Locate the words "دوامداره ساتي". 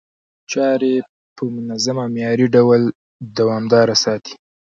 3.37-4.33